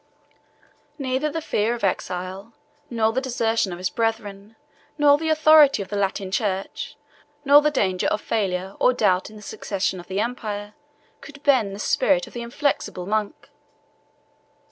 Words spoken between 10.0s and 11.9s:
to the empire, could bend the